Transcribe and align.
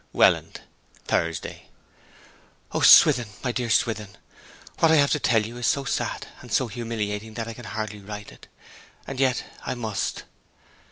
'WELLAND, 0.13 0.61
Thursday. 1.05 1.69
'O 2.71 2.81
Swithin, 2.81 3.27
my 3.43 3.51
dear 3.51 3.69
Swithin, 3.69 4.17
what 4.79 4.89
I 4.91 4.95
have 4.95 5.11
to 5.11 5.19
tell 5.19 5.45
you 5.45 5.57
is 5.57 5.67
so 5.67 5.83
sad 5.83 6.25
and 6.39 6.51
so 6.51 6.65
humiliating 6.69 7.35
that 7.35 7.47
I 7.47 7.53
can 7.53 7.65
hardly 7.65 7.99
write 7.99 8.31
it 8.31 8.47
and 9.05 9.19
yet 9.19 9.43
I 9.63 9.75
must. 9.75 10.23